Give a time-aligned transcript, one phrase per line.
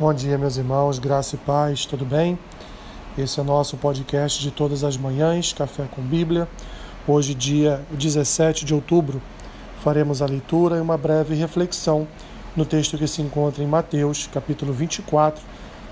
[0.00, 2.38] Bom dia, meus irmãos, graça e paz, tudo bem?
[3.18, 6.48] Esse é o nosso podcast de todas as manhãs, Café com Bíblia.
[7.06, 9.20] Hoje, dia 17 de outubro,
[9.84, 12.08] faremos a leitura e uma breve reflexão
[12.56, 15.44] no texto que se encontra em Mateus, capítulo 24,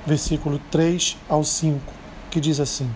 [0.07, 1.79] versículo 3 ao 5,
[2.31, 2.91] que diz assim: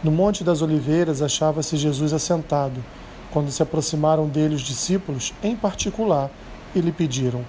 [0.00, 2.84] No Monte das Oliveiras achava-se Jesus assentado,
[3.32, 6.30] quando se aproximaram dele os discípulos, em particular,
[6.72, 7.44] e lhe pediram: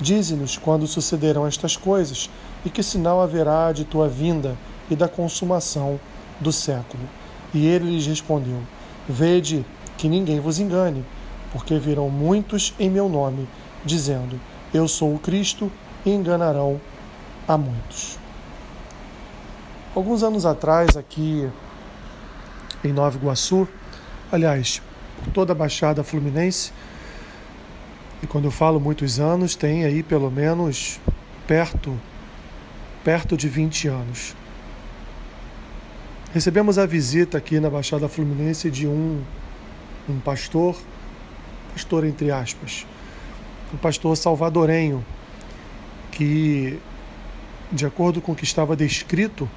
[0.00, 2.28] Dize-nos quando sucederão estas coisas
[2.64, 4.56] e que sinal haverá de tua vinda
[4.90, 5.98] e da consumação
[6.40, 7.02] do século.
[7.54, 8.60] E ele lhes respondeu:
[9.08, 9.64] Vede
[9.96, 11.04] que ninguém vos engane,
[11.52, 13.48] porque virão muitos em meu nome,
[13.84, 14.38] dizendo:
[14.74, 15.70] Eu sou o Cristo,
[16.06, 16.80] e enganarão
[17.48, 18.16] a muitos.
[19.94, 21.50] Alguns anos atrás, aqui
[22.84, 23.66] em Nova Iguaçu,
[24.30, 24.80] aliás,
[25.24, 26.72] por toda a Baixada Fluminense,
[28.22, 30.98] e quando eu falo muitos anos, tem aí pelo menos
[31.46, 31.98] perto,
[33.04, 34.34] perto de 20 anos.
[36.32, 39.22] Recebemos a visita aqui na Baixada Fluminense de um,
[40.08, 40.76] um pastor,
[41.72, 42.86] pastor entre aspas,
[43.72, 45.04] um pastor salvadorenho,
[46.10, 46.78] que,
[47.70, 49.48] de acordo com o que estava descrito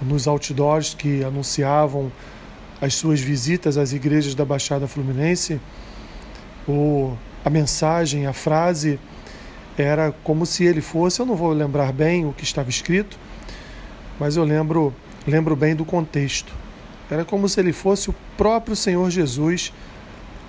[0.00, 2.10] nos outdoors que anunciavam
[2.80, 5.60] as suas visitas às igrejas da Baixada Fluminense,
[6.66, 8.98] o a mensagem, a frase
[9.76, 13.18] era como se ele fosse, eu não vou lembrar bem o que estava escrito,
[14.18, 14.94] mas eu lembro,
[15.26, 16.52] lembro bem do contexto.
[17.10, 19.72] Era como se ele fosse o próprio Senhor Jesus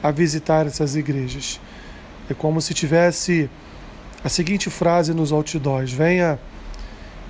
[0.03, 1.59] a visitar essas igrejas.
[2.29, 3.49] É como se tivesse
[4.23, 6.39] a seguinte frase nos outdoors: Venha,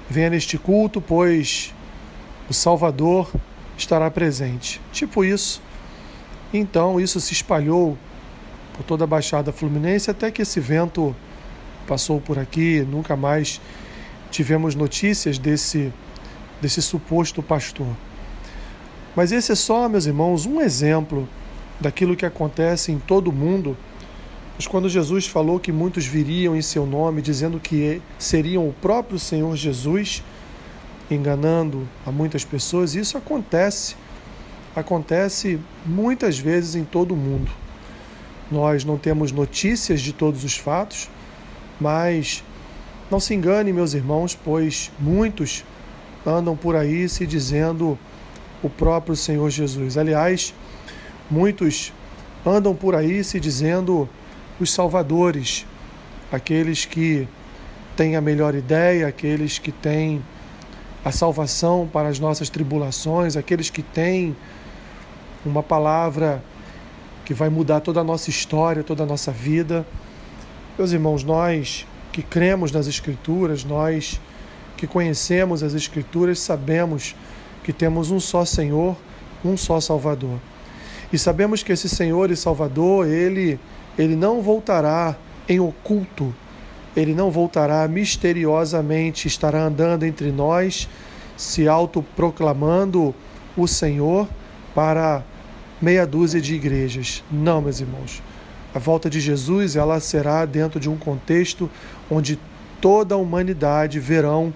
[0.09, 1.73] venha neste culto, pois
[2.49, 3.31] o Salvador
[3.77, 4.81] estará presente.
[4.91, 5.61] Tipo isso.
[6.53, 7.97] Então isso se espalhou
[8.81, 11.15] por toda a Baixada Fluminense, até que esse vento
[11.87, 13.61] passou por aqui, nunca mais
[14.31, 15.93] tivemos notícias desse,
[16.59, 17.95] desse suposto pastor.
[19.15, 21.29] Mas esse é só, meus irmãos, um exemplo
[21.79, 23.77] daquilo que acontece em todo o mundo.
[24.55, 29.19] Mas quando Jesus falou que muitos viriam em seu nome, dizendo que seriam o próprio
[29.19, 30.23] Senhor Jesus,
[31.09, 33.95] enganando a muitas pessoas, isso acontece.
[34.75, 37.60] Acontece muitas vezes em todo o mundo.
[38.51, 41.09] Nós não temos notícias de todos os fatos,
[41.79, 42.43] mas
[43.09, 45.63] não se engane, meus irmãos, pois muitos
[46.25, 47.97] andam por aí se dizendo
[48.61, 49.97] o próprio Senhor Jesus.
[49.97, 50.53] Aliás,
[51.29, 51.93] muitos
[52.45, 54.07] andam por aí se dizendo
[54.59, 55.65] os salvadores,
[56.29, 57.27] aqueles que
[57.95, 60.21] têm a melhor ideia, aqueles que têm
[61.03, 64.35] a salvação para as nossas tribulações, aqueles que têm
[65.45, 66.43] uma palavra
[67.31, 69.87] que vai mudar toda a nossa história, toda a nossa vida.
[70.77, 74.19] Meus irmãos, nós que cremos nas Escrituras, nós
[74.75, 77.15] que conhecemos as Escrituras, sabemos
[77.63, 78.97] que temos um só Senhor,
[79.45, 80.39] um só Salvador.
[81.13, 83.57] E sabemos que esse Senhor e Salvador, ele,
[83.97, 85.15] ele não voltará
[85.47, 86.35] em oculto,
[86.97, 90.89] ele não voltará misteriosamente, estará andando entre nós,
[91.37, 93.15] se autoproclamando
[93.55, 94.27] o Senhor
[94.75, 95.23] para
[95.81, 97.23] meia dúzia de igrejas.
[97.31, 98.21] Não, meus irmãos.
[98.73, 101.69] A volta de Jesus ela será dentro de um contexto
[102.09, 102.39] onde
[102.79, 104.53] toda a humanidade verão,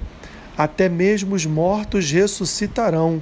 [0.57, 3.21] até mesmo os mortos ressuscitarão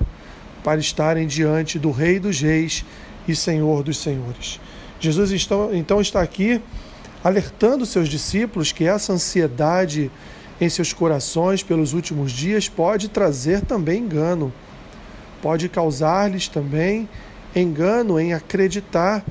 [0.63, 2.85] para estarem diante do Rei dos Reis
[3.27, 4.59] e Senhor dos Senhores.
[4.99, 5.31] Jesus
[5.73, 6.61] então está aqui
[7.23, 10.11] alertando seus discípulos que essa ansiedade
[10.61, 14.53] em seus corações pelos últimos dias pode trazer também engano,
[15.41, 17.09] pode causar-lhes também
[17.55, 19.23] engano em acreditar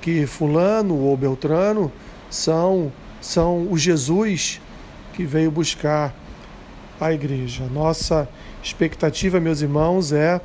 [0.00, 1.90] que fulano ou beltrano
[2.28, 4.60] são são o Jesus
[5.14, 6.14] que veio buscar
[7.00, 7.64] a igreja.
[7.72, 8.28] Nossa
[8.62, 10.40] expectativa, meus irmãos, é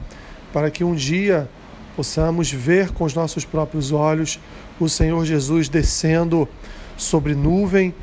[0.53, 1.49] para que um dia
[1.95, 4.39] possamos ver com os nossos próprios olhos
[4.79, 6.47] o Senhor Jesus descendo
[6.95, 7.93] sobre nuvem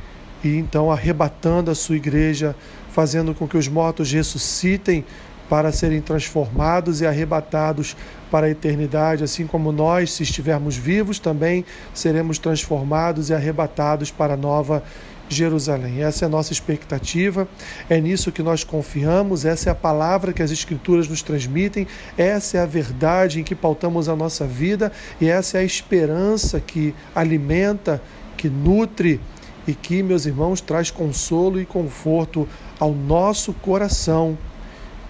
[0.45, 2.55] e então arrebatando a sua igreja,
[2.93, 5.05] fazendo com que os mortos ressuscitem
[5.49, 7.97] para serem transformados e arrebatados
[8.31, 11.65] para a eternidade, assim como nós, se estivermos vivos, também
[11.95, 14.83] seremos transformados e arrebatados para a nova
[15.29, 16.03] Jerusalém.
[16.03, 17.49] Essa é a nossa expectativa,
[17.89, 22.59] é nisso que nós confiamos, essa é a palavra que as Escrituras nos transmitem, essa
[22.59, 24.93] é a verdade em que pautamos a nossa vida.
[25.21, 28.01] E essa é a esperança que alimenta,
[28.37, 29.21] que nutre
[29.67, 34.39] e que, meus irmãos, traz consolo e conforto ao nosso coração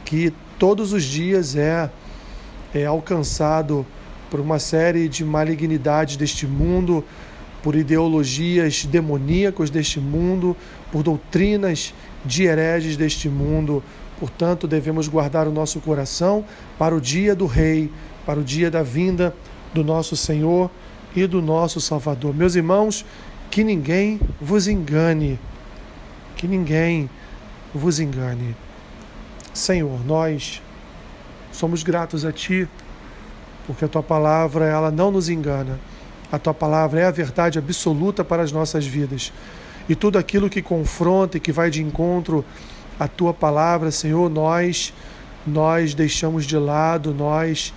[0.06, 1.90] que todos os dias é,
[2.72, 3.84] é alcançado
[4.30, 7.04] por uma série de malignidades deste mundo,
[7.62, 10.56] por ideologias demoníacas deste mundo,
[10.92, 11.92] por doutrinas
[12.24, 13.82] de hereges deste mundo.
[14.18, 16.44] Portanto, devemos guardar o nosso coração
[16.78, 17.90] para o dia do Rei,
[18.24, 19.34] para o dia da vinda
[19.74, 20.70] do nosso Senhor
[21.14, 22.34] e do nosso Salvador.
[22.34, 23.04] Meus irmãos,
[23.50, 25.38] que ninguém vos engane,
[26.36, 27.10] que ninguém
[27.74, 28.54] vos engane.
[29.56, 30.62] Senhor, nós
[31.50, 32.68] somos gratos a Ti,
[33.66, 35.80] porque a Tua palavra ela não nos engana.
[36.30, 39.32] A Tua palavra é a verdade absoluta para as nossas vidas.
[39.88, 42.44] E tudo aquilo que confronta e que vai de encontro
[43.00, 44.92] à Tua palavra, Senhor, nós
[45.46, 47.72] nós deixamos de lado, nós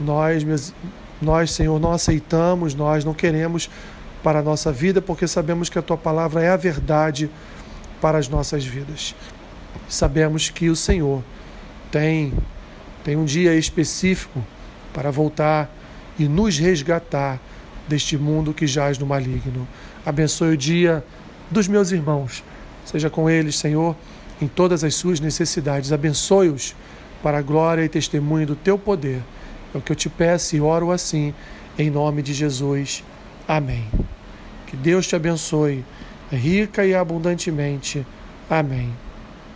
[0.00, 0.72] nós
[1.20, 3.68] nós, Senhor, não aceitamos, nós não queremos
[4.22, 7.30] para a nossa vida, porque sabemos que a tua palavra é a verdade
[8.00, 9.14] para as nossas vidas.
[9.88, 11.22] Sabemos que o Senhor
[11.90, 12.32] tem
[13.02, 14.42] tem um dia específico
[14.92, 15.70] para voltar
[16.18, 17.38] e nos resgatar
[17.86, 19.68] deste mundo que jaz no maligno.
[20.06, 21.04] Abençoe o dia
[21.50, 22.42] dos meus irmãos.
[22.86, 23.94] Seja com eles, Senhor,
[24.40, 25.92] em todas as suas necessidades.
[25.92, 26.74] Abençoe-os
[27.22, 29.20] para a glória e testemunho do teu poder
[29.74, 31.34] é o que eu te peço e oro assim,
[31.76, 33.02] em nome de Jesus.
[33.46, 33.84] Amém.
[34.66, 35.84] Que Deus te abençoe,
[36.30, 38.06] rica e abundantemente.
[38.48, 38.92] Amém.